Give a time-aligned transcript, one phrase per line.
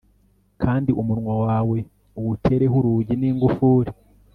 [0.61, 1.77] kandi umunwa wawe
[2.19, 3.91] uwutereho urugi n'ingufuri